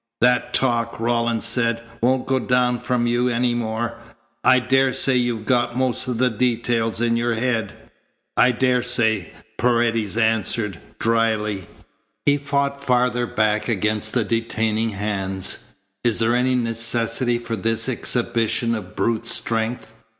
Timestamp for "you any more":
3.05-3.97